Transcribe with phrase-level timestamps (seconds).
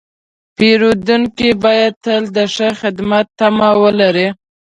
[0.55, 4.27] پیرودونکی باید تل د ښه خدمت تمه ولري.